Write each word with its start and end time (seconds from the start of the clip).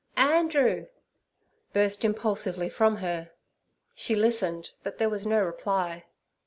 'Andrew!' 0.17 0.87
burst 1.73 2.03
impulsively 2.03 2.69
from 2.69 2.95
her. 2.95 3.29
She 3.93 4.15
listened, 4.15 4.71
but 4.81 4.97
there 4.97 5.11
was 5.11 5.27
no 5.27 5.43
reply. 5.43 6.05